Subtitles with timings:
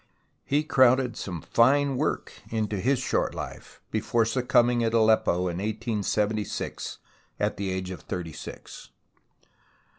[0.43, 6.97] He crowded some fine work into his short life, before succumbing at Aleppo in 1876
[7.39, 8.89] at the age of thirty six.